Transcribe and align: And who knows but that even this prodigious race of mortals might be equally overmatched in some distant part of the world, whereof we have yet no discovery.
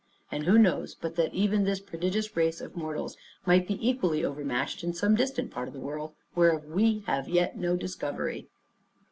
And 0.31 0.45
who 0.45 0.57
knows 0.57 0.95
but 0.95 1.15
that 1.17 1.31
even 1.31 1.63
this 1.63 1.79
prodigious 1.79 2.35
race 2.35 2.59
of 2.59 2.75
mortals 2.75 3.17
might 3.45 3.67
be 3.67 3.77
equally 3.87 4.25
overmatched 4.25 4.83
in 4.83 4.93
some 4.93 5.13
distant 5.13 5.51
part 5.51 5.67
of 5.67 5.75
the 5.75 5.79
world, 5.79 6.15
whereof 6.33 6.65
we 6.65 7.03
have 7.05 7.29
yet 7.29 7.55
no 7.55 7.75
discovery. 7.75 8.47